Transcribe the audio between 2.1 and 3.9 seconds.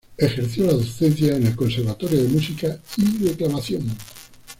de música y Declamación.